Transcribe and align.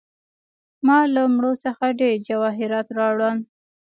ما 0.85 0.99
له 1.13 1.23
مړو 1.35 1.53
څخه 1.65 1.85
ډیر 1.99 2.15
جواهرات 2.27 2.87
راوړل. 2.97 3.37